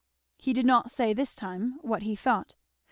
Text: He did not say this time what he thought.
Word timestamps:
He 0.39 0.53
did 0.53 0.65
not 0.65 0.89
say 0.89 1.13
this 1.13 1.35
time 1.35 1.77
what 1.83 2.01
he 2.01 2.15
thought. 2.15 2.55